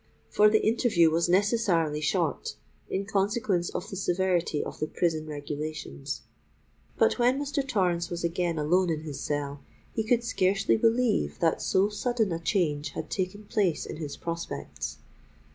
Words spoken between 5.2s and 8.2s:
regulations; but when Mr. Torrens